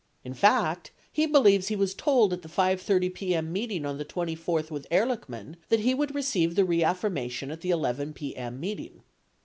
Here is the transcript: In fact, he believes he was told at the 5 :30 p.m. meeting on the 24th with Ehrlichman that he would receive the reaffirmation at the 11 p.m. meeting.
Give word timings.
In 0.23 0.33
fact, 0.33 0.89
he 1.11 1.27
believes 1.27 1.67
he 1.67 1.75
was 1.75 1.93
told 1.93 2.33
at 2.33 2.41
the 2.41 2.49
5 2.49 2.81
:30 2.81 3.11
p.m. 3.11 3.53
meeting 3.53 3.85
on 3.85 3.99
the 3.99 4.03
24th 4.03 4.71
with 4.71 4.89
Ehrlichman 4.89 5.57
that 5.69 5.81
he 5.81 5.93
would 5.93 6.15
receive 6.15 6.55
the 6.55 6.65
reaffirmation 6.65 7.51
at 7.51 7.61
the 7.61 7.69
11 7.69 8.13
p.m. 8.13 8.59
meeting. 8.59 9.03